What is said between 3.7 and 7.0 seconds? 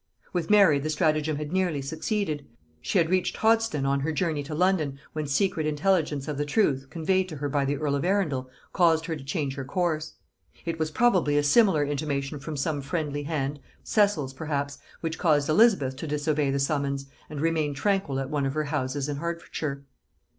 on her journey to London, when secret intelligence of the truth,